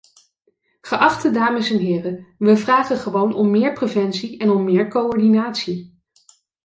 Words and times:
Geachte 0.81 1.31
dames 1.31 1.71
en 1.71 1.79
heren, 1.79 2.27
wij 2.37 2.57
vragen 2.57 2.97
gewoon 2.97 3.33
om 3.33 3.51
meer 3.51 3.73
preventie 3.73 4.37
en 4.39 4.49
om 4.51 4.63
meer 4.63 4.87
coördinatie. 4.89 5.99